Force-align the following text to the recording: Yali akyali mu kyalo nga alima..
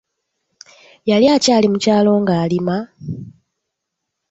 Yali 1.09 1.25
akyali 1.35 1.67
mu 1.73 1.77
kyalo 1.83 2.11
nga 2.21 2.33
alima.. 2.43 2.77